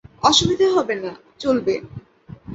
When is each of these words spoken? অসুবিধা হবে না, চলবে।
অসুবিধা 0.23 0.67
হবে 0.71 0.95
না, 0.95 1.11
চলবে। 1.39 1.73